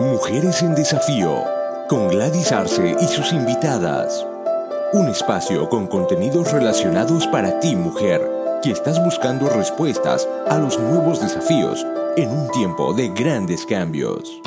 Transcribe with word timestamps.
Mujeres 0.00 0.62
en 0.62 0.74
Desafío, 0.74 1.44
con 1.86 2.08
Gladys 2.08 2.52
Arce 2.52 2.96
y 2.98 3.04
sus 3.04 3.34
invitadas. 3.34 4.26
Un 4.94 5.08
espacio 5.08 5.68
con 5.68 5.86
contenidos 5.88 6.50
relacionados 6.52 7.26
para 7.26 7.60
ti, 7.60 7.76
mujer, 7.76 8.26
que 8.62 8.70
estás 8.70 9.04
buscando 9.04 9.50
respuestas 9.50 10.26
a 10.48 10.56
los 10.56 10.80
nuevos 10.80 11.20
desafíos 11.20 11.86
en 12.16 12.30
un 12.30 12.50
tiempo 12.50 12.94
de 12.94 13.10
grandes 13.10 13.66
cambios. 13.66 14.40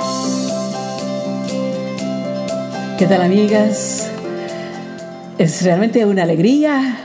¿Qué 2.97 3.05
tal, 3.05 3.21
amigas? 3.21 4.09
Es 5.37 5.63
realmente 5.63 6.03
una 6.07 6.23
alegría 6.23 6.97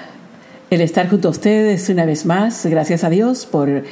el 0.71 0.81
estar 0.81 1.11
junto 1.11 1.29
a 1.29 1.33
ustedes 1.33 1.91
una 1.91 2.07
vez 2.07 2.25
más. 2.25 2.65
Gracias 2.65 3.05
a 3.05 3.11
Dios 3.11 3.45
por 3.45 3.85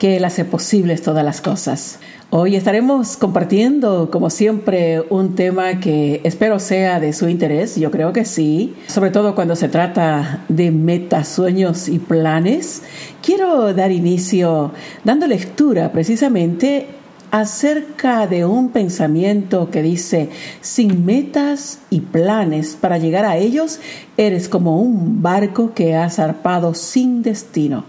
que 0.00 0.16
Él 0.16 0.24
hace 0.24 0.46
posibles 0.46 1.02
todas 1.02 1.22
las 1.22 1.42
cosas. 1.42 1.98
Hoy 2.30 2.56
estaremos 2.56 3.18
compartiendo, 3.18 4.10
como 4.10 4.30
siempre, 4.30 5.02
un 5.10 5.34
tema 5.34 5.78
que 5.78 6.22
espero 6.24 6.58
sea 6.58 7.00
de 7.00 7.12
su 7.12 7.28
interés, 7.28 7.76
yo 7.76 7.90
creo 7.90 8.14
que 8.14 8.24
sí, 8.24 8.74
sobre 8.86 9.10
todo 9.10 9.34
cuando 9.34 9.56
se 9.56 9.68
trata 9.68 10.42
de 10.48 10.70
metas, 10.70 11.28
sueños 11.28 11.86
y 11.86 11.98
planes. 11.98 12.82
Quiero 13.22 13.74
dar 13.74 13.92
inicio 13.92 14.72
dando 15.04 15.26
lectura 15.26 15.92
precisamente 15.92 16.86
acerca 17.30 18.26
de 18.26 18.46
un 18.46 18.70
pensamiento 18.70 19.70
que 19.70 19.82
dice, 19.82 20.30
sin 20.62 21.04
metas 21.04 21.80
y 21.90 22.00
planes 22.00 22.74
para 22.80 22.96
llegar 22.96 23.26
a 23.26 23.36
ellos, 23.36 23.80
eres 24.16 24.48
como 24.48 24.80
un 24.80 25.20
barco 25.20 25.74
que 25.74 25.94
ha 25.94 26.08
zarpado 26.08 26.72
sin 26.72 27.20
destino. 27.20 27.84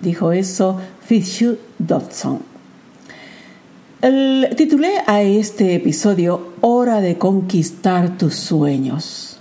Dijo 0.00 0.32
eso 0.32 0.78
Fitzhugh 1.10 1.58
Dodson. 1.76 2.38
Titulé 4.56 4.92
a 5.08 5.22
este 5.22 5.74
episodio 5.74 6.52
Hora 6.60 7.00
de 7.00 7.18
conquistar 7.18 8.16
tus 8.16 8.36
sueños. 8.36 9.40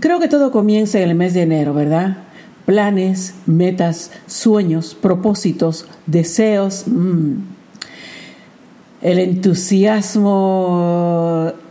Creo 0.00 0.18
que 0.18 0.26
todo 0.26 0.50
comienza 0.50 0.98
en 0.98 1.08
el 1.10 1.14
mes 1.14 1.34
de 1.34 1.42
enero, 1.42 1.72
¿verdad? 1.72 2.16
Planes, 2.66 3.34
metas, 3.46 4.10
sueños, 4.26 4.96
propósitos, 5.00 5.86
deseos. 6.06 6.82
Mm. 6.88 7.34
El 9.02 9.20
entusiasmo 9.20 10.32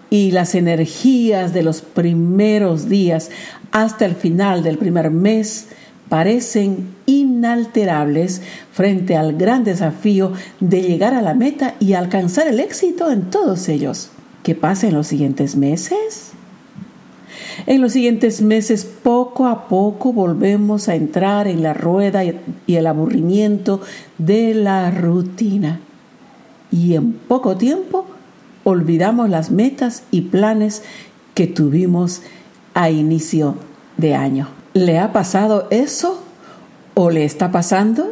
y 0.09 0.31
las 0.31 0.55
energías 0.55 1.53
de 1.53 1.63
los 1.63 1.81
primeros 1.81 2.87
días 2.87 3.29
hasta 3.73 4.05
el 4.05 4.15
final 4.15 4.63
del 4.63 4.77
primer 4.77 5.11
mes 5.11 5.67
parecen 6.07 6.95
inalterables 7.41 8.43
frente 8.71 9.17
al 9.17 9.33
gran 9.33 9.63
desafío 9.63 10.33
de 10.59 10.83
llegar 10.83 11.15
a 11.15 11.23
la 11.23 11.33
meta 11.33 11.73
y 11.79 11.93
alcanzar 11.93 12.47
el 12.47 12.59
éxito 12.59 13.11
en 13.11 13.31
todos 13.31 13.67
ellos. 13.67 14.11
¿Qué 14.43 14.53
pasa 14.53 14.87
en 14.87 14.93
los 14.93 15.07
siguientes 15.07 15.55
meses? 15.55 16.33
En 17.65 17.81
los 17.81 17.93
siguientes 17.93 18.43
meses, 18.43 18.85
poco 18.85 19.47
a 19.47 19.67
poco, 19.67 20.13
volvemos 20.13 20.87
a 20.87 20.93
entrar 20.93 21.47
en 21.47 21.63
la 21.63 21.73
rueda 21.73 22.23
y 22.23 22.75
el 22.75 22.85
aburrimiento 22.85 23.81
de 24.19 24.53
la 24.53 24.91
rutina. 24.91 25.79
Y 26.71 26.93
en 26.93 27.13
poco 27.13 27.57
tiempo, 27.57 28.05
olvidamos 28.63 29.29
las 29.29 29.49
metas 29.49 30.03
y 30.11 30.21
planes 30.21 30.83
que 31.33 31.47
tuvimos 31.47 32.21
a 32.75 32.91
inicio 32.91 33.55
de 33.97 34.13
año. 34.13 34.47
¿Le 34.73 34.99
ha 34.99 35.11
pasado 35.11 35.67
eso 35.71 36.23
o 36.93 37.09
le 37.09 37.25
está 37.25 37.51
pasando? 37.51 38.11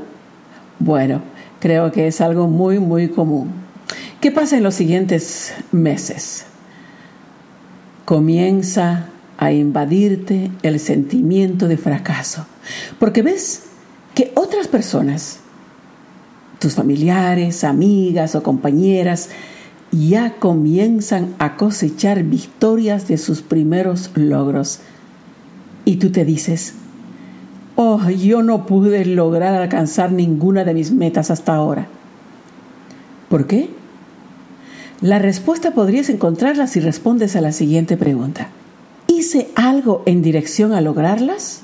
Bueno, 0.80 1.22
creo 1.60 1.92
que 1.92 2.08
es 2.08 2.22
algo 2.22 2.48
muy, 2.48 2.80
muy 2.80 3.10
común. 3.10 3.52
¿Qué 4.22 4.32
pasa 4.32 4.58
en 4.58 4.64
los 4.64 4.76
siguientes 4.76 5.54
meses? 5.72 6.46
Comienza 8.06 9.08
a 9.38 9.52
invadirte 9.52 10.52
el 10.64 10.80
sentimiento 10.80 11.68
de 11.68 11.78
fracaso, 11.78 12.46
porque 13.00 13.22
ves 13.22 13.64
que 14.14 14.34
otras 14.36 14.68
personas, 14.68 15.40
tus 16.60 16.76
familiares, 16.76 17.64
amigas 17.64 18.36
o 18.36 18.44
compañeras, 18.44 19.30
ya 19.92 20.36
comienzan 20.36 21.34
a 21.40 21.56
cosechar 21.56 22.24
victorias 22.24 23.08
de 23.08 23.18
sus 23.18 23.42
primeros 23.42 24.12
logros 24.16 24.82
y 25.86 25.96
tú 25.96 26.12
te 26.12 26.26
dices, 26.26 26.76
oh, 27.82 28.10
yo 28.10 28.44
no 28.44 28.66
pude 28.66 29.06
lograr 29.06 29.56
alcanzar 29.56 30.12
ninguna 30.12 30.66
de 30.66 30.74
mis 30.74 30.92
metas 30.92 31.32
hasta 31.32 31.56
ahora. 31.56 31.88
¿Por 33.30 33.48
qué? 33.48 33.70
La 35.00 35.18
respuesta 35.18 35.72
podrías 35.72 36.10
encontrarla 36.10 36.68
si 36.68 36.82
respondes 36.82 37.38
a 37.38 37.42
la 37.42 37.54
siguiente 37.54 37.96
pregunta. 37.96 38.50
¿Hice 39.08 39.48
algo 39.56 40.04
en 40.06 40.22
dirección 40.22 40.74
a 40.74 40.82
lograrlas? 40.82 41.62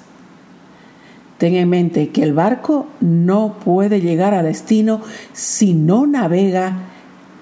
Ten 1.38 1.54
en 1.56 1.70
mente 1.70 2.08
que 2.12 2.24
el 2.24 2.32
barco 2.32 2.88
no 3.02 3.58
puede 3.66 4.00
llegar 4.00 4.34
a 4.34 4.42
destino 4.42 5.02
si 5.34 5.74
no 5.74 6.08
navega 6.08 6.78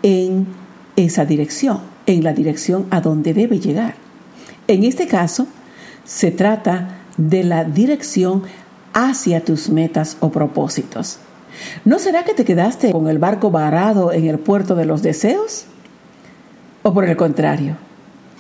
en 0.01 0.47
esa 0.95 1.25
dirección, 1.25 1.77
en 2.07 2.23
la 2.23 2.33
dirección 2.33 2.87
a 2.89 3.01
donde 3.01 3.35
debe 3.35 3.59
llegar. 3.59 3.93
En 4.67 4.83
este 4.83 5.05
caso, 5.05 5.45
se 6.05 6.31
trata 6.31 7.01
de 7.17 7.43
la 7.43 7.65
dirección 7.65 8.41
hacia 8.93 9.43
tus 9.43 9.69
metas 9.69 10.17
o 10.19 10.29
propósitos. 10.29 11.19
¿No 11.85 11.99
será 11.99 12.23
que 12.23 12.33
te 12.33 12.45
quedaste 12.45 12.91
con 12.91 13.07
el 13.07 13.19
barco 13.19 13.51
varado 13.51 14.11
en 14.11 14.25
el 14.25 14.39
puerto 14.39 14.75
de 14.75 14.85
los 14.85 15.03
deseos? 15.03 15.65
¿O 16.81 16.93
por 16.93 17.05
el 17.05 17.15
contrario, 17.15 17.77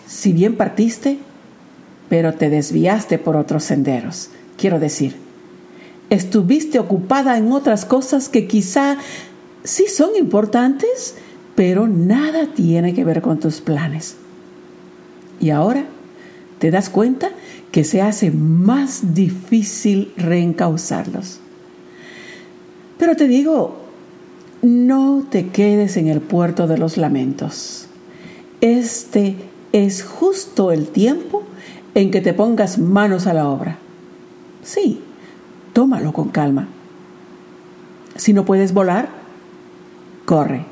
si 0.07 0.33
bien 0.33 0.57
partiste, 0.57 1.19
pero 2.09 2.33
te 2.33 2.49
desviaste 2.49 3.17
por 3.17 3.35
otros 3.35 3.63
senderos? 3.63 4.29
Quiero 4.57 4.79
decir, 4.79 5.15
estuviste 6.09 6.79
ocupada 6.79 7.37
en 7.37 7.51
otras 7.51 7.85
cosas 7.85 8.29
que 8.29 8.47
quizá 8.47 8.97
sí 9.63 9.85
son 9.87 10.15
importantes, 10.17 11.15
pero 11.55 11.87
nada 11.87 12.47
tiene 12.53 12.93
que 12.93 13.05
ver 13.05 13.21
con 13.21 13.39
tus 13.39 13.61
planes. 13.61 14.17
Y 15.39 15.51
ahora 15.51 15.85
te 16.59 16.71
das 16.71 16.89
cuenta 16.89 17.29
que 17.73 17.83
se 17.83 18.03
hace 18.03 18.29
más 18.29 19.15
difícil 19.15 20.13
reencauzarlos. 20.15 21.39
Pero 22.99 23.15
te 23.15 23.27
digo, 23.27 23.77
no 24.61 25.25
te 25.27 25.47
quedes 25.47 25.97
en 25.97 26.07
el 26.07 26.21
puerto 26.21 26.67
de 26.67 26.77
los 26.77 26.97
lamentos. 26.97 27.87
Este 28.61 29.37
es 29.71 30.03
justo 30.03 30.71
el 30.71 30.85
tiempo 30.85 31.45
en 31.95 32.11
que 32.11 32.21
te 32.21 32.35
pongas 32.35 32.77
manos 32.77 33.25
a 33.25 33.33
la 33.33 33.49
obra. 33.49 33.79
Sí, 34.63 35.01
tómalo 35.73 36.13
con 36.13 36.29
calma. 36.29 36.67
Si 38.15 38.33
no 38.33 38.45
puedes 38.45 38.75
volar, 38.75 39.09
corre. 40.25 40.63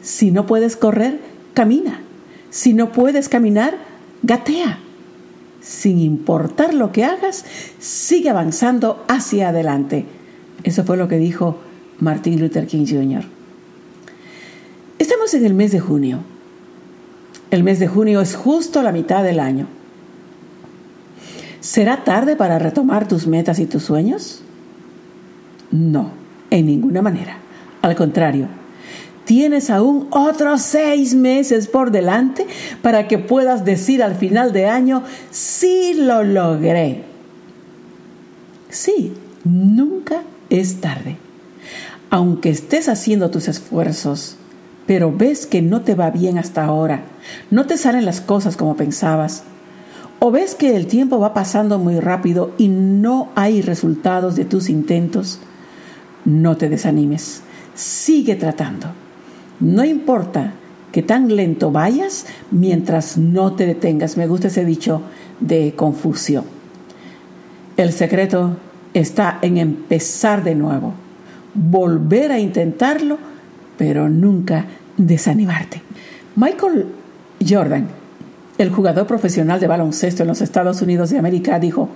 Si 0.00 0.32
no 0.32 0.44
puedes 0.46 0.74
correr, 0.74 1.20
camina. 1.54 2.00
Si 2.50 2.74
no 2.74 2.90
puedes 2.90 3.28
caminar, 3.28 3.76
gatea 4.24 4.80
sin 5.62 5.98
importar 5.98 6.74
lo 6.74 6.92
que 6.92 7.04
hagas, 7.04 7.44
sigue 7.78 8.28
avanzando 8.28 9.04
hacia 9.08 9.48
adelante. 9.48 10.04
Eso 10.64 10.84
fue 10.84 10.96
lo 10.96 11.08
que 11.08 11.18
dijo 11.18 11.58
Martin 12.00 12.40
Luther 12.40 12.66
King 12.66 12.84
Jr. 12.86 13.24
Estamos 14.98 15.32
en 15.34 15.46
el 15.46 15.54
mes 15.54 15.72
de 15.72 15.80
junio. 15.80 16.18
El 17.50 17.62
mes 17.62 17.78
de 17.78 17.88
junio 17.88 18.20
es 18.20 18.34
justo 18.34 18.82
la 18.82 18.92
mitad 18.92 19.22
del 19.22 19.40
año. 19.40 19.66
¿Será 21.60 22.02
tarde 22.02 22.34
para 22.34 22.58
retomar 22.58 23.06
tus 23.06 23.26
metas 23.26 23.60
y 23.60 23.66
tus 23.66 23.84
sueños? 23.84 24.42
No, 25.70 26.10
en 26.50 26.66
ninguna 26.66 27.02
manera. 27.02 27.38
Al 27.82 27.94
contrario, 27.94 28.48
Tienes 29.24 29.70
aún 29.70 30.08
otros 30.10 30.62
seis 30.62 31.14
meses 31.14 31.68
por 31.68 31.92
delante 31.92 32.46
para 32.82 33.06
que 33.06 33.18
puedas 33.18 33.64
decir 33.64 34.02
al 34.02 34.16
final 34.16 34.52
de 34.52 34.66
año, 34.66 35.04
sí 35.30 35.94
lo 35.96 36.24
logré. 36.24 37.04
Sí, 38.68 39.12
nunca 39.44 40.22
es 40.50 40.80
tarde. 40.80 41.18
Aunque 42.10 42.50
estés 42.50 42.88
haciendo 42.88 43.30
tus 43.30 43.46
esfuerzos, 43.46 44.36
pero 44.86 45.12
ves 45.12 45.46
que 45.46 45.62
no 45.62 45.82
te 45.82 45.94
va 45.94 46.10
bien 46.10 46.36
hasta 46.36 46.64
ahora, 46.64 47.04
no 47.50 47.66
te 47.66 47.78
salen 47.78 48.04
las 48.04 48.20
cosas 48.20 48.56
como 48.56 48.76
pensabas, 48.76 49.44
o 50.18 50.30
ves 50.30 50.54
que 50.54 50.76
el 50.76 50.88
tiempo 50.88 51.20
va 51.20 51.32
pasando 51.32 51.78
muy 51.78 52.00
rápido 52.00 52.52
y 52.58 52.68
no 52.68 53.30
hay 53.36 53.62
resultados 53.62 54.34
de 54.34 54.44
tus 54.44 54.68
intentos, 54.68 55.38
no 56.24 56.56
te 56.56 56.68
desanimes, 56.68 57.42
sigue 57.74 58.34
tratando 58.34 59.01
no 59.62 59.84
importa 59.84 60.54
que 60.90 61.02
tan 61.02 61.34
lento 61.34 61.70
vayas 61.70 62.26
mientras 62.50 63.16
no 63.16 63.52
te 63.52 63.64
detengas. 63.64 64.16
Me 64.16 64.26
gusta 64.26 64.48
ese 64.48 64.64
dicho 64.64 65.02
de 65.38 65.74
Confucio. 65.76 66.44
El 67.76 67.92
secreto 67.92 68.56
está 68.92 69.38
en 69.40 69.58
empezar 69.58 70.42
de 70.42 70.56
nuevo, 70.56 70.92
volver 71.54 72.32
a 72.32 72.40
intentarlo, 72.40 73.18
pero 73.78 74.08
nunca, 74.08 74.66
desanimarte. 74.96 75.80
Michael 76.34 76.86
Jordan, 77.48 77.86
el 78.58 78.70
jugador 78.70 79.06
profesional 79.06 79.60
de 79.60 79.68
baloncesto 79.68 80.22
en 80.24 80.28
los 80.28 80.42
Estados 80.42 80.82
Unidos 80.82 81.10
de 81.10 81.18
América, 81.18 81.60
dijo, 81.60 81.88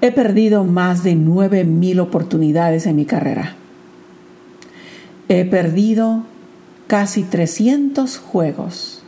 he 0.00 0.12
perdido 0.12 0.64
más 0.64 1.02
de 1.02 1.14
9.000 1.14 2.00
oportunidades 2.00 2.86
en 2.86 2.96
mi 2.96 3.04
carrera. 3.04 3.56
He 5.30 5.44
perdido 5.44 6.24
casi 6.88 7.22
300 7.22 8.18
juegos. 8.18 9.04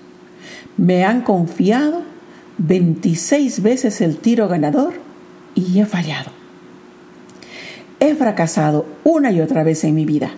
Me 0.77 1.05
han 1.05 1.23
confiado 1.23 2.03
26 2.59 3.61
veces 3.61 4.01
el 4.01 4.19
tiro 4.19 4.47
ganador 4.47 4.95
y 5.57 5.81
he 5.81 5.85
fallado. 5.85 6.31
He 7.99 8.15
fracasado 8.15 8.87
una 9.03 9.33
y 9.33 9.41
otra 9.41 9.65
vez 9.65 9.83
en 9.83 9.97
mi 9.97 10.05
vida 10.05 10.31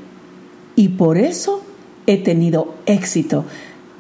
y 0.75 0.89
por 0.89 1.19
eso 1.19 1.63
he 2.07 2.17
tenido 2.17 2.75
éxito, 2.87 3.45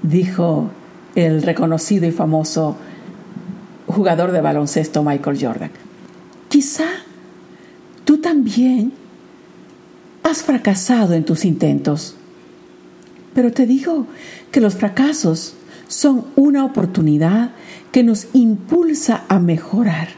dijo 0.03 0.71
el 1.15 1.43
reconocido 1.43 2.07
y 2.07 2.13
famoso 2.13 2.79
jugador 3.87 4.33
de 4.33 4.41
baloncesto 4.41 5.03
Michael 5.03 5.39
Jordan. 5.39 5.71
Quizá 6.49 6.87
tú 8.07 8.23
también 8.23 9.04
has 10.25 10.43
fracasado 10.43 11.15
en 11.15 11.25
tus 11.25 11.45
intentos 11.45 12.17
pero 13.35 13.51
te 13.51 13.67
digo 13.67 14.07
que 14.53 14.61
los 14.61 14.77
fracasos 14.77 15.55
son 15.89 16.25
una 16.37 16.65
oportunidad 16.65 17.51
que 17.93 18.05
nos 18.05 18.29
impulsa 18.33 19.25
a 19.29 19.41
mejorar, 19.41 20.09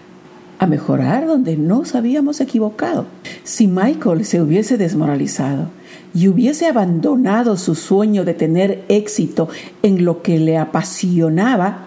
a 0.59 0.67
mejorar 0.67 1.27
donde 1.27 1.57
nos 1.57 1.95
habíamos 1.95 2.41
equivocado. 2.41 3.07
Si 3.43 3.67
Michael 3.67 4.25
se 4.25 4.41
hubiese 4.41 4.77
desmoralizado 4.77 5.71
y 6.15 6.29
hubiese 6.29 6.67
abandonado 6.67 7.57
su 7.57 7.75
sueño 7.75 8.25
de 8.25 8.35
tener 8.35 8.85
éxito 8.89 9.49
en 9.83 10.05
lo 10.05 10.23
que 10.23 10.39
le 10.39 10.59
apasionaba, 10.59 11.87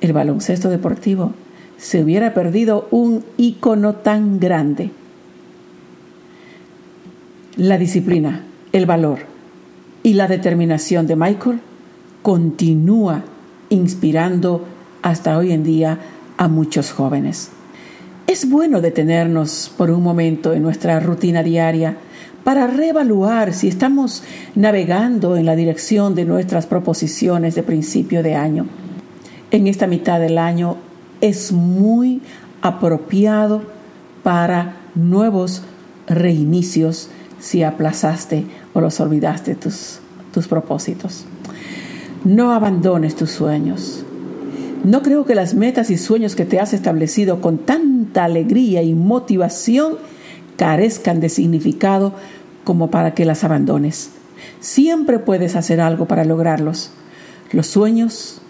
el 0.00 0.12
baloncesto 0.12 0.68
deportivo, 0.68 1.32
se 1.78 2.02
hubiera 2.02 2.34
perdido 2.34 2.86
un 2.90 3.24
ícono 3.38 3.94
tan 3.94 4.38
grande. 4.38 4.90
La 7.58 7.76
disciplina, 7.76 8.44
el 8.70 8.86
valor, 8.86 9.18
y 10.04 10.12
la 10.12 10.28
determinación 10.28 11.08
de 11.08 11.16
Michael 11.16 11.58
continúa 12.22 13.24
inspirando 13.68 14.64
hasta 15.02 15.36
hoy 15.36 15.50
en 15.50 15.64
día 15.64 15.98
a 16.36 16.46
muchos 16.46 16.92
jóvenes. 16.92 17.50
Es 18.28 18.48
bueno 18.48 18.80
detenernos 18.80 19.72
por 19.76 19.90
un 19.90 20.04
momento 20.04 20.52
en 20.52 20.62
nuestra 20.62 21.00
rutina 21.00 21.42
diaria 21.42 21.96
para 22.44 22.68
reevaluar 22.68 23.52
si 23.52 23.66
estamos 23.66 24.22
navegando 24.54 25.36
en 25.36 25.44
la 25.44 25.56
dirección 25.56 26.14
de 26.14 26.26
nuestras 26.26 26.66
proposiciones 26.66 27.56
de 27.56 27.64
principio 27.64 28.22
de 28.22 28.36
año. 28.36 28.66
En 29.50 29.66
esta 29.66 29.88
mitad 29.88 30.20
del 30.20 30.38
año 30.38 30.76
es 31.20 31.50
muy 31.50 32.22
apropiado 32.62 33.62
para 34.22 34.76
nuevos 34.94 35.64
reinicios 36.06 37.10
si 37.38 37.62
aplazaste 37.62 38.44
o 38.74 38.80
los 38.80 39.00
olvidaste 39.00 39.54
tus, 39.54 40.00
tus 40.32 40.48
propósitos. 40.48 41.26
No 42.24 42.52
abandones 42.52 43.14
tus 43.14 43.30
sueños. 43.30 44.04
No 44.84 45.02
creo 45.02 45.24
que 45.24 45.34
las 45.34 45.54
metas 45.54 45.90
y 45.90 45.98
sueños 45.98 46.36
que 46.36 46.44
te 46.44 46.60
has 46.60 46.72
establecido 46.72 47.40
con 47.40 47.58
tanta 47.58 48.24
alegría 48.24 48.82
y 48.82 48.94
motivación 48.94 49.96
carezcan 50.56 51.20
de 51.20 51.28
significado 51.28 52.12
como 52.64 52.90
para 52.90 53.14
que 53.14 53.24
las 53.24 53.44
abandones. 53.44 54.10
Siempre 54.60 55.18
puedes 55.18 55.56
hacer 55.56 55.80
algo 55.80 56.06
para 56.06 56.24
lograrlos. 56.24 56.90
Los 57.52 57.66
sueños 57.68 58.40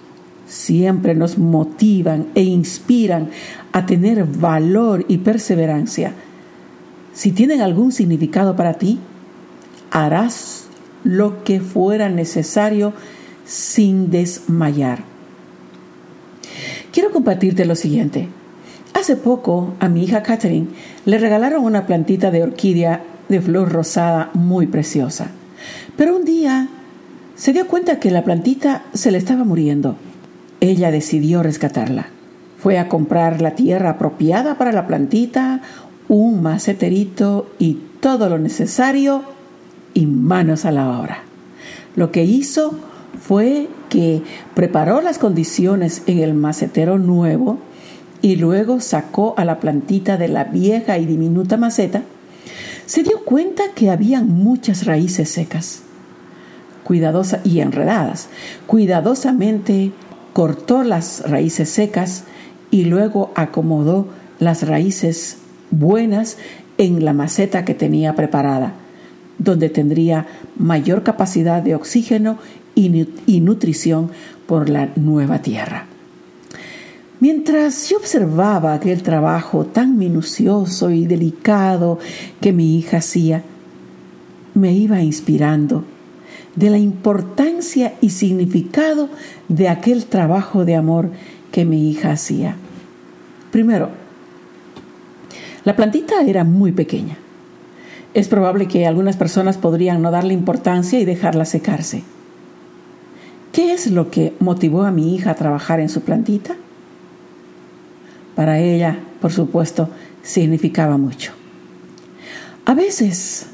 siempre 0.47 1.15
nos 1.15 1.39
motivan 1.39 2.27
e 2.35 2.43
inspiran 2.43 3.31
a 3.73 3.87
tener 3.87 4.25
valor 4.25 5.05
y 5.09 5.19
perseverancia 5.19 6.15
si 7.13 7.33
tienen 7.33 7.61
algún 7.61 7.93
significado 7.93 8.57
para 8.57 8.75
ti, 8.75 8.99
harás 9.91 10.69
lo 11.05 11.45
que 11.45 11.61
fuera 11.61 12.09
necesario 12.09 12.93
sin 13.45 14.11
desmayar. 14.11 15.05
Quiero 16.93 17.11
compartirte 17.11 17.65
lo 17.65 17.75
siguiente. 17.75 18.29
Hace 18.95 19.17
poco 19.17 19.75
a 19.81 19.89
mi 19.89 20.05
hija 20.05 20.23
Catherine 20.23 20.69
le 21.05 21.19
regalaron 21.19 21.65
una 21.65 21.87
plantita 21.87 22.31
de 22.31 22.43
orquídea 22.43 23.03
de 23.29 23.41
flor 23.41 23.71
rosada 23.71 24.31
muy 24.35 24.67
preciosa. 24.67 25.29
Pero 25.97 26.17
un 26.17 26.25
día 26.25 26.69
se 27.37 27.53
dio 27.53 27.69
cuenta 27.69 28.01
que 28.01 28.11
la 28.11 28.25
plantita 28.25 28.83
se 28.95 29.11
le 29.11 29.19
estaba 29.19 29.45
muriendo. 29.45 29.97
Ella 30.61 30.91
decidió 30.91 31.43
rescatarla. 31.43 32.09
Fue 32.59 32.79
a 32.79 32.89
comprar 32.89 33.41
la 33.41 33.53
tierra 33.53 33.91
apropiada 33.91 34.59
para 34.59 34.73
la 34.73 34.89
plantita, 34.89 35.63
un 36.09 36.43
maceterito 36.43 37.51
y 37.59 37.79
todo 38.01 38.29
lo 38.29 38.39
necesario 38.39 39.23
y 39.95 40.07
manos 40.07 40.65
a 40.65 40.71
la 40.71 40.99
obra. 40.99 41.23
Lo 41.97 42.11
que 42.11 42.25
hizo 42.25 42.75
fue 43.21 43.69
que 43.89 44.23
preparó 44.55 45.01
las 45.01 45.19
condiciones 45.19 46.03
en 46.07 46.21
el 46.21 46.35
macetero 46.35 46.99
nuevo 46.99 47.59
y 48.23 48.37
luego 48.37 48.81
sacó 48.81 49.35
a 49.37 49.45
la 49.45 49.61
plantita 49.61 50.17
de 50.17 50.29
la 50.29 50.45
vieja 50.45 50.99
y 50.99 51.07
diminuta 51.07 51.57
maceta, 51.57 52.03
se 52.87 53.03
dio 53.03 53.25
cuenta 53.25 53.65
que 53.75 53.91
habían 53.91 54.29
muchas 54.29 54.87
raíces 54.87 55.31
secas, 55.31 55.83
cuidadosas 56.85 57.41
y 57.45 57.61
enredadas. 57.61 58.29
Cuidadosamente 58.67 59.93
cortó 60.33 60.83
las 60.85 61.29
raíces 61.29 61.69
secas 61.69 62.25
y 62.71 62.85
luego 62.85 63.31
acomodó 63.35 64.07
las 64.39 64.67
raíces 64.67 65.38
buenas 65.71 66.39
en 66.79 67.05
la 67.05 67.13
maceta 67.13 67.65
que 67.65 67.75
tenía 67.75 68.15
preparada, 68.15 68.75
donde 69.39 69.69
tendría 69.69 70.27
mayor 70.57 71.03
capacidad 71.03 71.63
de 71.63 71.75
oxígeno 71.75 72.39
y, 72.75 73.41
nutrición 73.41 74.11
por 74.47 74.69
la 74.69 74.91
nueva 74.97 75.41
tierra. 75.41 75.87
Mientras 77.21 77.89
yo 77.89 77.97
observaba 77.97 78.75
aquel 78.75 79.03
trabajo 79.03 79.65
tan 79.65 79.99
minucioso 79.99 80.91
y 80.91 81.07
delicado 81.07 81.99
que 82.41 82.53
mi 82.53 82.79
hija 82.79 82.99
hacía, 82.99 83.43
me 84.55 84.73
iba 84.73 85.03
inspirando 85.03 85.85
de 86.55 86.71
la 86.71 86.79
importancia 86.79 87.95
y 88.01 88.11
significado 88.11 89.09
de 89.49 89.69
aquel 89.69 90.07
trabajo 90.07 90.65
de 90.65 90.77
amor 90.77 91.11
que 91.51 91.65
mi 91.65 91.91
hija 91.91 92.13
hacía. 92.13 92.57
Primero, 93.51 93.91
la 95.69 95.77
plantita 95.77 96.23
era 96.23 96.45
muy 96.45 96.73
pequeña. 96.73 97.19
Es 98.15 98.27
probable 98.27 98.69
que 98.69 98.87
algunas 98.87 99.19
personas 99.19 99.59
podrían 99.59 100.01
no 100.01 100.11
darle 100.11 100.33
importancia 100.33 100.99
y 100.99 101.05
dejarla 101.05 101.45
secarse. 101.45 102.05
¿Qué 103.53 103.75
es 103.75 103.91
lo 103.91 104.11
que 104.11 104.33
motivó 104.41 104.85
a 104.85 104.93
mi 104.93 105.15
hija 105.15 105.33
a 105.33 105.35
trabajar 105.35 105.79
en 105.81 105.91
su 105.91 106.01
plantita? 106.01 106.57
Para 108.35 108.59
ella, 108.61 108.99
por 109.21 109.31
supuesto, 109.31 109.91
significaba 110.23 110.97
mucho. 110.97 111.33
A 112.65 112.73
veces 112.73 113.49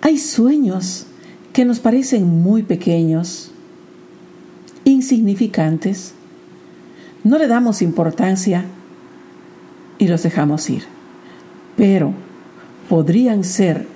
hay 0.00 0.16
sueños 0.16 1.08
que 1.52 1.66
nos 1.66 1.78
parecen 1.78 2.40
muy 2.40 2.62
pequeños, 2.62 3.50
insignificantes, 4.84 6.14
no 7.22 7.36
le 7.36 7.48
damos 7.48 7.82
importancia 7.82 8.64
y 9.98 10.08
los 10.08 10.22
dejamos 10.22 10.70
ir 10.70 10.97
pero 11.78 12.12
podrían 12.88 13.44
ser 13.44 13.86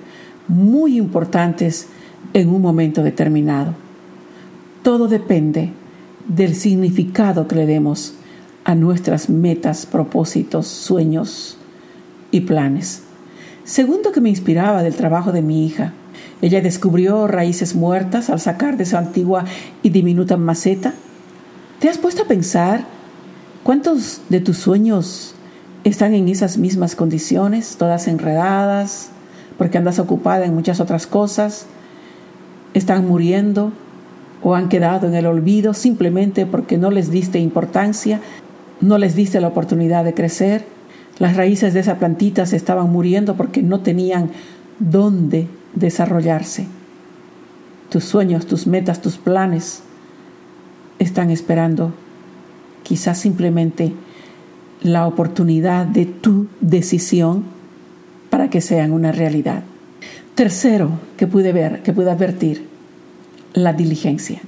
muy 0.47 0.97
importantes 0.97 1.87
en 2.33 2.47
un 2.47 2.61
momento 2.61 3.03
determinado. 3.03 3.75
Todo 4.81 5.07
depende 5.07 5.71
del 6.27 6.55
significado 6.55 7.47
que 7.47 7.55
le 7.55 7.65
demos 7.65 8.13
a 8.63 8.73
nuestras 8.73 9.29
metas, 9.29 9.85
propósitos, 9.85 10.65
sueños 10.67 11.57
y 12.31 12.41
planes. 12.41 13.03
Segundo 13.65 14.13
que 14.13 14.21
me 14.21 14.29
inspiraba 14.29 14.81
del 14.81 14.95
trabajo 14.95 15.33
de 15.33 15.41
mi 15.41 15.65
hija, 15.65 15.91
ella 16.41 16.61
descubrió 16.61 17.27
raíces 17.27 17.75
muertas 17.75 18.29
al 18.29 18.39
sacar 18.39 18.77
de 18.77 18.85
su 18.85 18.95
antigua 18.95 19.43
y 19.81 19.89
diminuta 19.89 20.37
maceta. 20.37 20.93
¿Te 21.79 21.89
has 21.89 21.97
puesto 21.97 22.23
a 22.23 22.27
pensar 22.27 22.85
cuántos 23.63 24.21
de 24.29 24.39
tus 24.39 24.57
sueños 24.57 25.35
están 25.83 26.13
en 26.13 26.29
esas 26.29 26.57
mismas 26.57 26.95
condiciones, 26.95 27.75
todas 27.77 28.07
enredadas, 28.07 29.09
porque 29.57 29.77
andas 29.77 29.99
ocupada 29.99 30.45
en 30.45 30.55
muchas 30.55 30.79
otras 30.79 31.07
cosas, 31.07 31.65
están 32.73 33.07
muriendo 33.07 33.71
o 34.41 34.55
han 34.55 34.69
quedado 34.69 35.07
en 35.07 35.15
el 35.15 35.25
olvido 35.25 35.73
simplemente 35.73 36.45
porque 36.45 36.77
no 36.77 36.89
les 36.89 37.11
diste 37.11 37.39
importancia, 37.39 38.19
no 38.81 38.97
les 38.97 39.15
diste 39.15 39.39
la 39.39 39.47
oportunidad 39.49 40.03
de 40.03 40.13
crecer. 40.13 40.65
Las 41.19 41.37
raíces 41.37 41.73
de 41.73 41.81
esa 41.81 41.99
plantita 41.99 42.45
se 42.45 42.55
estaban 42.55 42.91
muriendo 42.91 43.35
porque 43.35 43.61
no 43.61 43.81
tenían 43.81 44.31
dónde 44.79 45.47
desarrollarse. 45.75 46.67
tus 47.89 48.05
sueños, 48.05 48.47
tus 48.47 48.65
metas, 48.65 49.01
tus 49.01 49.17
planes 49.17 49.83
están 50.97 51.29
esperando 51.29 51.93
quizás 52.81 53.19
simplemente 53.19 53.93
la 54.83 55.07
oportunidad 55.07 55.85
de 55.85 56.05
tu 56.05 56.47
decisión 56.61 57.45
para 58.29 58.49
que 58.49 58.61
sean 58.61 58.91
una 58.91 59.11
realidad. 59.11 59.63
Tercero, 60.35 60.91
que 61.17 61.27
pude 61.27 61.53
ver, 61.53 61.81
que 61.83 61.93
pude 61.93 62.11
advertir, 62.11 62.67
la 63.53 63.73
diligencia. 63.73 64.41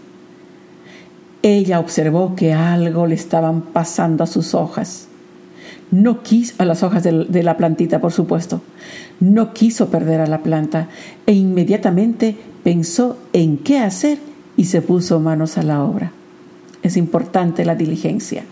Ella 1.42 1.80
observó 1.80 2.36
que 2.36 2.54
algo 2.54 3.06
le 3.06 3.16
estaban 3.16 3.62
pasando 3.62 4.24
a 4.24 4.28
sus 4.28 4.56
hojas. 4.56 5.08
No 5.92 6.24
quiso, 6.24 6.56
a 6.58 6.66
las 6.66 6.82
hojas 6.82 7.04
de, 7.04 7.44
la 7.44 7.58
plantita, 7.58 8.02
por 8.02 8.12
supuesto. 8.12 8.62
No 9.20 9.54
quiso 9.54 9.90
perder 9.90 10.22
a 10.22 10.28
la 10.28 10.42
planta 10.42 10.90
e 11.28 11.34
inmediatamente 11.34 12.36
pensó 12.64 13.18
en 13.32 13.58
qué 13.60 13.80
hacer 13.80 14.18
y 14.58 14.66
se 14.66 14.82
puso 14.82 15.20
manos 15.20 15.60
a 15.60 15.64
la 15.64 15.84
obra. 15.84 16.12
Es 16.86 16.98
importante 16.98 17.66
la 17.66 17.74
diligencia, 17.74 18.44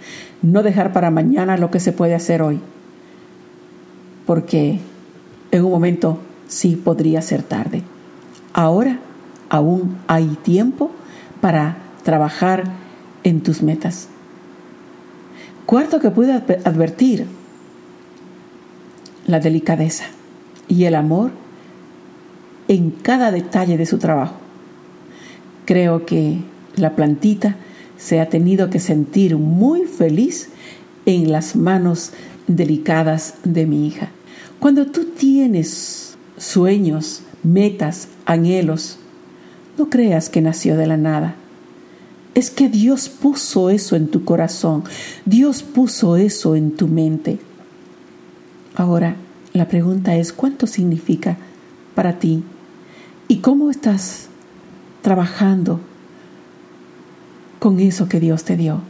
no 0.42 0.64
dejar 0.64 0.92
para 0.92 1.12
mañana 1.12 1.56
lo 1.56 1.70
que 1.70 1.80
se 1.80 1.92
puede 1.92 2.16
hacer 2.16 2.42
hoy, 2.42 2.60
porque 4.26 4.80
en 5.52 5.64
un 5.64 5.70
momento 5.70 6.18
sí 6.48 6.76
podría 6.76 7.22
ser 7.22 7.44
tarde. 7.44 7.84
Ahora 8.52 8.98
aún 9.50 10.00
hay 10.08 10.26
tiempo 10.42 10.90
para 11.42 11.78
trabajar 12.02 12.64
en 13.24 13.42
tus 13.42 13.62
metas. 13.62 14.08
Cuarto 15.68 16.00
que 16.00 16.10
puede 16.10 16.34
advertir, 16.34 17.28
la 19.28 19.40
delicadeza 19.40 20.06
y 20.68 20.86
el 20.86 20.96
amor 20.96 21.30
en 22.68 22.90
cada 22.90 23.30
detalle 23.30 23.78
de 23.78 23.86
su 23.86 24.00
trabajo. 24.00 24.38
Creo 25.66 26.08
que 26.08 26.40
la 26.76 26.96
plantita 26.96 27.58
se 27.98 28.20
ha 28.20 28.30
tenido 28.30 28.70
que 28.70 28.80
sentir 28.80 29.38
muy 29.38 29.86
feliz 29.86 30.50
en 31.06 31.32
las 31.32 31.56
manos 31.56 32.12
delicadas 32.48 33.36
de 33.44 33.66
mi 33.66 33.88
hija. 33.88 34.10
Cuando 34.60 34.88
tú 34.88 35.06
tienes 35.18 36.16
sueños, 36.38 37.24
metas, 37.44 38.08
anhelos, 38.26 38.98
no 39.78 39.90
creas 39.90 40.30
que 40.30 40.42
nació 40.42 40.78
de 40.78 40.88
la 40.88 40.98
nada. 40.98 41.36
Es 42.36 42.50
que 42.50 42.68
Dios 42.68 43.10
puso 43.10 43.70
eso 43.70 43.96
en 43.96 44.08
tu 44.08 44.24
corazón, 44.26 44.84
Dios 45.26 45.62
puso 45.62 46.18
eso 46.18 46.56
en 46.56 46.72
tu 46.72 46.88
mente. 46.88 47.40
Ahora, 48.76 49.16
la 49.54 49.68
pregunta 49.68 50.16
es, 50.16 50.34
¿cuánto 50.34 50.66
significa 50.66 51.38
para 51.94 52.18
ti? 52.18 52.44
¿Y 53.28 53.38
cómo 53.38 53.70
estás 53.70 54.30
trabajando 55.04 55.80
con 57.64 57.80
eso 57.80 58.10
que 58.10 58.20
Dios 58.20 58.44
te 58.44 58.58
dio? 58.58 58.82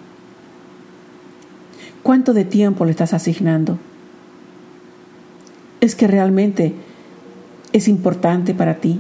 ¿Cuánto 2.01 2.34
de 2.34 2.44
tiempo 2.44 2.86
le 2.86 2.89
estás 2.89 3.13
asignando? 3.13 3.77
¿Es 5.80 5.94
que 5.94 6.08
realmente 6.08 6.74
es 7.72 7.88
importante 7.88 8.56
para 8.56 8.77
ti? 8.77 9.00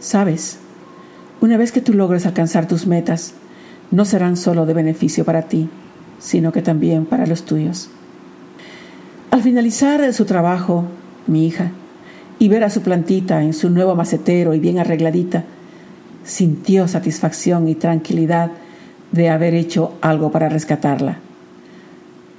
Sabes, 0.00 0.58
una 1.40 1.56
vez 1.56 1.72
que 1.72 1.80
tú 1.80 1.94
logres 1.94 2.26
alcanzar 2.26 2.68
tus 2.68 2.86
metas, 2.86 3.32
no 3.90 4.04
serán 4.04 4.36
solo 4.36 4.66
de 4.66 4.74
beneficio 4.74 5.24
para 5.24 5.48
ti, 5.48 5.70
sino 6.18 6.52
que 6.52 6.60
también 6.60 7.06
para 7.06 7.26
los 7.26 7.46
tuyos. 7.46 7.88
Al 9.30 9.40
finalizar 9.40 10.12
su 10.12 10.26
trabajo, 10.26 10.84
mi 11.26 11.46
hija, 11.46 11.70
y 12.38 12.50
ver 12.50 12.64
a 12.64 12.70
su 12.70 12.82
plantita 12.82 13.42
en 13.42 13.54
su 13.54 13.70
nuevo 13.70 13.94
macetero 13.94 14.52
y 14.52 14.60
bien 14.60 14.78
arregladita, 14.78 15.46
sintió 16.24 16.88
satisfacción 16.88 17.68
y 17.68 17.74
tranquilidad 17.74 18.50
de 19.12 19.28
haber 19.28 19.54
hecho 19.54 19.94
algo 20.00 20.30
para 20.30 20.48
rescatarla. 20.48 21.18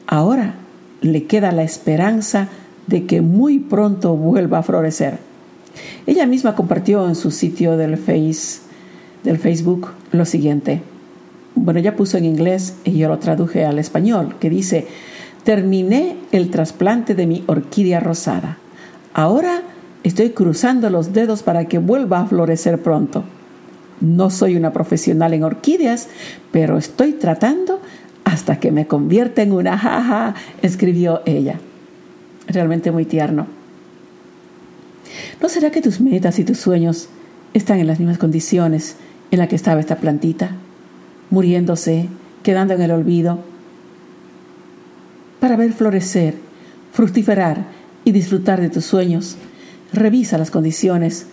Ahora 0.07 0.55
le 1.01 1.25
queda 1.25 1.51
la 1.51 1.63
esperanza 1.63 2.50
de 2.88 3.05
que 3.05 3.21
muy 3.21 3.59
pronto 3.59 4.15
vuelva 4.15 4.59
a 4.59 4.63
florecer. 4.63 5.19
Ella 6.05 6.25
misma 6.25 6.55
compartió 6.55 7.07
en 7.07 7.15
su 7.15 7.31
sitio 7.31 7.77
del, 7.77 7.97
face, 7.97 8.61
del 9.23 9.38
Facebook 9.38 9.89
lo 10.11 10.25
siguiente. 10.25 10.81
Bueno, 11.55 11.79
ella 11.79 11.95
puso 11.95 12.17
en 12.17 12.25
inglés 12.25 12.75
y 12.83 12.97
yo 12.97 13.07
lo 13.07 13.19
traduje 13.19 13.65
al 13.65 13.79
español, 13.79 14.35
que 14.39 14.50
dice, 14.50 14.88
terminé 15.43 16.17
el 16.31 16.50
trasplante 16.50 17.15
de 17.15 17.27
mi 17.27 17.43
orquídea 17.47 18.00
rosada. 18.00 18.57
Ahora 19.13 19.61
estoy 20.03 20.29
cruzando 20.31 20.89
los 20.89 21.13
dedos 21.13 21.43
para 21.43 21.65
que 21.65 21.79
vuelva 21.79 22.21
a 22.21 22.25
florecer 22.25 22.81
pronto. 22.81 23.23
No 24.01 24.31
soy 24.31 24.55
una 24.55 24.74
profesional 24.74 25.34
en 25.34 25.43
orquídeas, 25.43 26.08
pero 26.51 26.77
estoy 26.77 27.13
tratando 27.13 27.79
hasta 28.24 28.60
que 28.60 28.72
me 28.72 28.88
convierta 28.88 29.43
en 29.43 29.51
una 29.51 29.77
jaja, 29.77 30.34
escribió 30.63 31.22
ella. 31.25 31.60
Realmente 32.48 32.91
muy 32.91 33.05
tierno. 33.05 33.46
¿No 35.39 35.50
será 35.50 35.72
que 35.72 35.81
tus 35.81 36.01
metas 36.01 36.39
y 36.39 36.43
tus 36.43 36.58
sueños 36.58 37.10
están 37.53 37.79
en 37.79 37.88
las 37.88 38.00
mismas 38.00 38.17
condiciones 38.17 38.96
en 39.29 39.39
las 39.39 39.48
que 39.48 39.55
estaba 39.55 39.79
esta 39.79 39.98
plantita, 39.98 40.55
muriéndose, 41.29 42.08
quedando 42.41 42.74
en 42.74 42.81
el 42.81 42.91
olvido? 42.91 43.39
Para 45.39 45.58
ver 45.58 45.74
florecer, 45.74 46.36
fructiferar 46.91 47.65
y 48.03 48.12
disfrutar 48.13 48.62
de 48.62 48.70
tus 48.70 48.86
sueños, 48.86 49.38
revisa 49.93 50.39
las 50.39 50.50
condiciones 50.50 51.27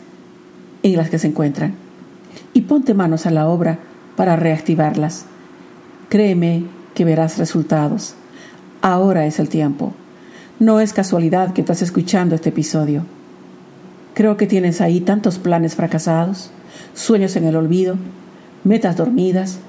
en 0.82 0.96
las 0.96 1.08
que 1.08 1.18
se 1.18 1.28
encuentran 1.28 1.87
y 2.58 2.62
ponte 2.62 2.92
manos 2.92 3.24
a 3.24 3.30
la 3.30 3.48
obra 3.48 3.78
para 4.16 4.34
reactivarlas. 4.34 5.26
Créeme 6.08 6.64
que 6.92 7.04
verás 7.04 7.38
resultados. 7.38 8.14
Ahora 8.82 9.26
es 9.26 9.38
el 9.38 9.48
tiempo. 9.48 9.92
No 10.58 10.80
es 10.80 10.92
casualidad 10.92 11.52
que 11.52 11.60
estás 11.60 11.82
escuchando 11.82 12.34
este 12.34 12.48
episodio. 12.48 13.04
Creo 14.12 14.36
que 14.36 14.48
tienes 14.48 14.80
ahí 14.80 15.00
tantos 15.00 15.38
planes 15.38 15.76
fracasados, 15.76 16.50
sueños 16.94 17.36
en 17.36 17.44
el 17.44 17.54
olvido, 17.54 17.94
metas 18.64 18.96
dormidas, 18.96 19.60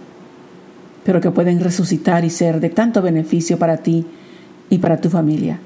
pero 1.04 1.22
que 1.22 1.30
pueden 1.30 1.60
resucitar 1.60 2.26
y 2.26 2.32
ser 2.32 2.60
de 2.60 2.70
tanto 2.70 3.04
beneficio 3.04 3.60
para 3.60 3.78
ti 3.78 4.04
y 4.72 4.80
para 4.80 5.00
tu 5.00 5.12
familia. 5.12 5.60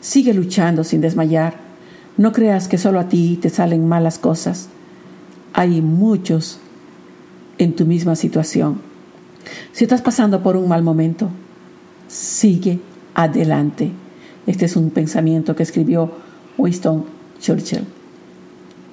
Sigue 0.00 0.32
luchando 0.32 0.82
sin 0.82 1.02
desmayar. 1.02 1.56
No 2.16 2.32
creas 2.32 2.68
que 2.68 2.78
solo 2.78 3.00
a 3.00 3.08
ti 3.10 3.38
te 3.42 3.50
salen 3.50 3.86
malas 3.86 4.18
cosas. 4.18 4.70
Hay 5.54 5.80
muchos 5.80 6.58
en 7.58 7.74
tu 7.74 7.86
misma 7.86 8.16
situación. 8.16 8.80
Si 9.72 9.84
estás 9.84 10.02
pasando 10.02 10.42
por 10.42 10.56
un 10.56 10.68
mal 10.68 10.82
momento, 10.82 11.30
sigue 12.08 12.80
adelante. 13.14 13.92
Este 14.46 14.66
es 14.66 14.76
un 14.76 14.90
pensamiento 14.90 15.56
que 15.56 15.62
escribió 15.62 16.12
Winston 16.58 17.04
Churchill. 17.40 17.86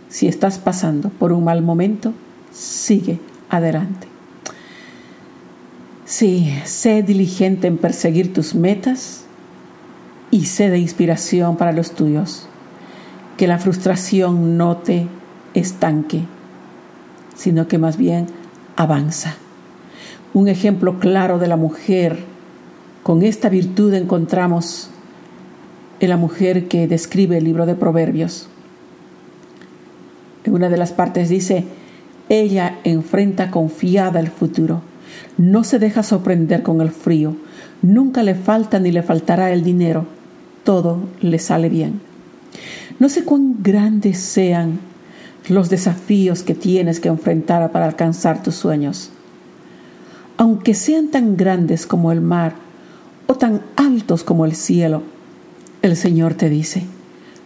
Si 0.10 0.28
estás 0.28 0.60
pasando 0.60 1.10
por 1.10 1.32
un 1.32 1.44
mal 1.44 1.62
momento, 1.62 2.14
sigue 2.52 3.20
adelante. 3.50 4.08
Sí, 6.06 6.54
sé 6.66 7.04
diligente 7.04 7.68
en 7.68 7.78
perseguir 7.78 8.34
tus 8.34 8.54
metas 8.54 9.24
y 10.30 10.46
sé 10.46 10.70
de 10.70 10.78
inspiración 10.78 11.58
para 11.58 11.72
los 11.72 11.92
tuyos. 11.92 12.48
Que 13.38 13.48
la 13.48 13.58
frustración 13.58 14.58
no 14.58 14.78
te 14.78 15.08
estanque, 15.54 16.26
sino 17.36 17.68
que 17.68 17.78
más 17.78 17.98
bien 17.98 18.28
avanza. 18.76 19.36
Un 20.34 20.48
ejemplo 20.48 21.00
claro 21.00 21.40
de 21.40 21.48
la 21.48 21.58
mujer 21.58 22.20
con 23.04 23.24
esta 23.24 23.50
virtud 23.50 23.94
encontramos 23.94 24.92
en 26.00 26.10
la 26.10 26.18
mujer 26.18 26.68
que 26.68 26.88
describe 26.88 27.38
el 27.38 27.44
libro 27.44 27.66
de 27.66 27.76
Proverbios. 27.76 28.48
En 30.44 30.54
una 30.54 30.70
de 30.70 30.78
las 30.78 30.92
partes 30.92 31.30
dice, 31.30 31.66
ella 32.30 32.80
enfrenta 32.84 33.52
confiada 33.52 34.20
el 34.20 34.30
futuro, 34.30 34.82
no 35.38 35.64
se 35.64 35.80
deja 35.80 36.04
sorprender 36.04 36.64
con 36.64 36.82
el 36.82 36.92
frío, 36.92 37.36
nunca 37.82 38.24
le 38.24 38.36
falta 38.36 38.80
ni 38.80 38.92
le 38.92 39.04
faltará 39.04 39.52
el 39.52 39.64
dinero, 39.64 40.06
todo 40.64 41.00
le 41.22 41.40
sale 41.40 41.70
bien. 41.70 42.02
No 43.00 43.10
sé 43.10 43.24
cuán 43.24 43.58
grandes 43.62 44.20
sean 44.20 44.80
los 45.48 45.70
desafíos 45.70 46.44
que 46.44 46.54
tienes 46.54 47.00
que 47.00 47.10
enfrentar 47.10 47.72
para 47.72 47.86
alcanzar 47.86 48.44
tus 48.44 48.56
sueños. 48.56 49.10
Aunque 50.38 50.74
sean 50.74 51.10
tan 51.10 51.38
grandes 51.38 51.86
como 51.86 52.12
el 52.12 52.22
mar 52.22 52.56
o 53.28 53.36
tan 53.36 53.62
altos 53.76 54.24
como 54.24 54.46
el 54.46 54.56
cielo, 54.56 55.04
el 55.82 55.96
Señor 55.96 56.34
te 56.34 56.50
dice, 56.50 56.84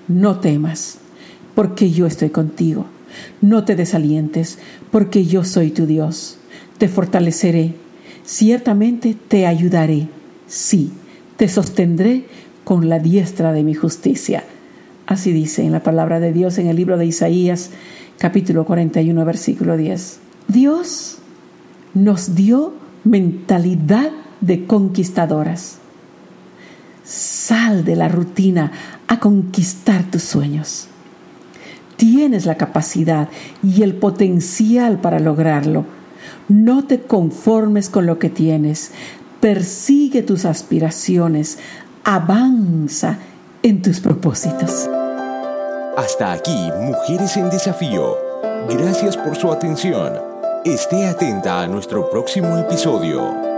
no 0.07 0.39
temas 0.39 0.99
porque 1.55 1.89
yo 1.89 2.05
estoy 2.05 2.29
contigo. 2.29 2.85
No 3.41 3.63
te 3.63 3.75
desalientes, 3.75 4.59
porque 4.91 5.25
yo 5.25 5.43
soy 5.45 5.71
tu 5.71 5.87
Dios. 5.87 6.37
Te 6.77 6.89
fortaleceré, 6.89 7.73
ciertamente 8.25 9.15
te 9.29 9.47
ayudaré, 9.47 10.09
sí, 10.47 10.91
te 11.37 11.47
sostendré 11.47 12.25
con 12.65 12.89
la 12.89 12.99
diestra 12.99 13.53
de 13.53 13.63
mi 13.63 13.73
justicia. 13.73 14.43
Así 15.07 15.31
dice 15.31 15.63
en 15.63 15.71
la 15.71 15.83
palabra 15.83 16.19
de 16.19 16.33
Dios 16.33 16.57
en 16.57 16.67
el 16.67 16.75
libro 16.75 16.97
de 16.97 17.05
Isaías, 17.05 17.69
capítulo 18.17 18.65
41, 18.65 19.23
versículo 19.23 19.77
10. 19.77 20.19
Dios 20.47 21.19
nos 21.93 22.35
dio 22.35 22.73
mentalidad 23.03 24.11
de 24.41 24.65
conquistadoras. 24.65 25.77
Sal 27.03 27.85
de 27.85 27.95
la 27.95 28.07
rutina 28.07 28.71
a 29.07 29.19
conquistar 29.19 30.09
tus 30.09 30.23
sueños. 30.23 30.87
Tienes 31.97 32.47
la 32.47 32.55
capacidad 32.55 33.29
y 33.63 33.83
el 33.83 33.93
potencial 33.93 34.99
para 34.99 35.19
lograrlo. 35.19 35.85
No 36.49 36.83
te 36.85 37.01
conformes 37.01 37.89
con 37.89 38.07
lo 38.07 38.17
que 38.17 38.29
tienes. 38.29 38.91
Persigue 39.39 40.23
tus 40.23 40.45
aspiraciones. 40.45 41.59
Avanza 42.03 43.19
en 43.61 43.81
tus 43.81 43.99
propósitos. 43.99 44.89
Hasta 45.97 46.33
aquí, 46.33 46.71
Mujeres 46.77 47.37
en 47.37 47.49
Desafío. 47.49 48.17
Gracias 48.69 49.15
por 49.15 49.37
su 49.37 49.49
atención. 49.49 50.19
Esté 50.65 51.07
atenta 51.07 51.61
a 51.61 51.67
nuestro 51.67 52.09
próximo 52.09 52.57
episodio. 52.57 53.54